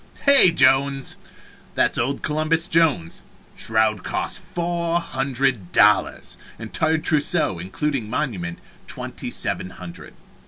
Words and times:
Hey, 0.25 0.49
Jones! 0.49 1.15
That 1.75 1.91
is 1.91 1.99
old 1.99 2.23
Columbus 2.23 2.67
Jones 2.67 3.21
shroud 3.55 4.01
cost 4.03 4.41
four 4.41 4.99
hundred 4.99 5.71
dollars 5.71 6.39
entire 6.57 6.97
trousseau, 6.97 7.59
including 7.59 8.09
monument, 8.09 8.57
twenty 8.87 9.29
seven 9.29 9.69
hundred. 9.69 10.15